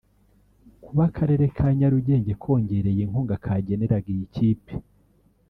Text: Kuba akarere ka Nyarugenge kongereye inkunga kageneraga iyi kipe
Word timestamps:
Kuba 0.83 1.03
akarere 1.09 1.45
ka 1.55 1.67
Nyarugenge 1.77 2.31
kongereye 2.41 3.01
inkunga 3.05 3.35
kageneraga 3.43 4.07
iyi 4.15 4.25
kipe 4.35 4.73